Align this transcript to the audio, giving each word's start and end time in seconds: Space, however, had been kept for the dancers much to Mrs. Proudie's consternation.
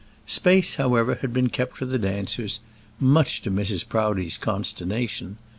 Space, 0.25 0.77
however, 0.77 1.19
had 1.21 1.31
been 1.31 1.49
kept 1.49 1.77
for 1.77 1.85
the 1.85 1.99
dancers 1.99 2.59
much 2.99 3.43
to 3.43 3.51
Mrs. 3.51 3.87
Proudie's 3.87 4.35
consternation. 4.39 5.37